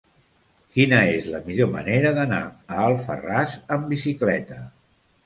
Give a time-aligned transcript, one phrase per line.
[0.77, 4.59] Quina és la millor manera d'anar a Alfarràs amb bicicleta?